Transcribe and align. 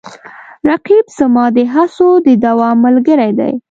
رقیب 0.69 1.05
زما 1.17 1.45
د 1.55 1.57
هڅو 1.73 2.07
د 2.25 2.27
دوام 2.45 2.77
ملګری 2.85 3.31
دی 3.39 3.51